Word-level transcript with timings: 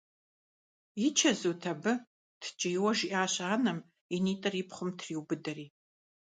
И 1.05 1.07
чэзут 1.19 1.61
абы?!– 1.71 1.93
ткӀийуэ 2.41 2.91
жиӀащ 2.97 3.33
анэм, 3.53 3.79
и 4.15 4.17
нитӀыр 4.23 4.53
и 4.61 4.63
пхъум 4.67 4.89
триубыдэри. 4.99 5.65